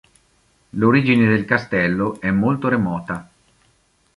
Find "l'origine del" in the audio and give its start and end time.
0.71-1.45